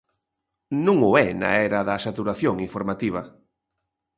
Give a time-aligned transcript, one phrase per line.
[0.85, 3.21] Non o é na era da saturación informativa.